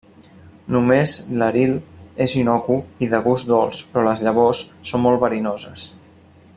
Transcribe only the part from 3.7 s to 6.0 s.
però les llavors són molt verinoses.